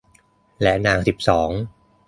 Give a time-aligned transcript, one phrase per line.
[0.61, 1.49] และนางสิบสอง